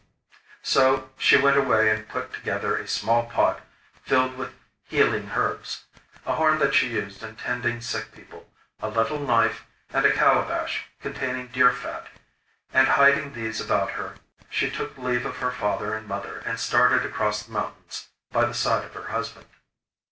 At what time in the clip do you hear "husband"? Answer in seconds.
19.11-19.49